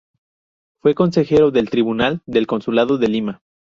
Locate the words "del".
1.51-1.69, 2.25-2.47